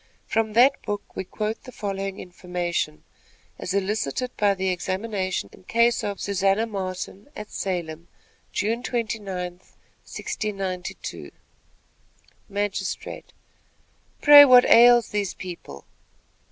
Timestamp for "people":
15.35-15.85